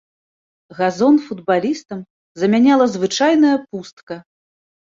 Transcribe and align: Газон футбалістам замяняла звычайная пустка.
Газон 0.79 1.15
футбалістам 1.25 1.99
замяняла 2.45 2.85
звычайная 2.97 3.55
пустка. 3.69 4.15